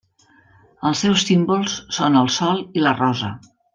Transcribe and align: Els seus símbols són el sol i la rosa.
Els 0.89 1.03
seus 1.05 1.25
símbols 1.27 1.75
són 1.99 2.19
el 2.23 2.33
sol 2.39 2.65
i 2.81 2.87
la 2.87 2.95
rosa. 3.01 3.31